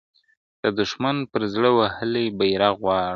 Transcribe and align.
د 0.63 0.65
دښمن 0.79 1.17
پر 1.31 1.41
زړه 1.53 1.69
وهلی 1.77 2.25
بیرغ 2.37 2.75
غواړم- 2.81 3.07